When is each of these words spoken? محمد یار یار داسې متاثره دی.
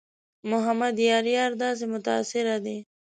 محمد 0.49 0.95
یار 1.07 1.25
یار 1.35 1.51
داسې 1.61 1.85
متاثره 1.93 2.55
دی. 2.65 2.77